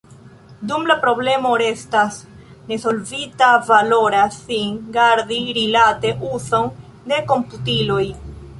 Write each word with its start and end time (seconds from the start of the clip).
Dum 0.69 0.85
la 0.91 0.93
problemo 1.01 1.51
restas 1.61 2.17
nesolvita, 2.71 3.51
valoras 3.67 4.39
sin 4.47 4.73
gardi 4.97 5.41
rilate 5.61 6.17
uzon 6.33 6.69
de 7.13 7.21
komputiloj. 7.35 8.03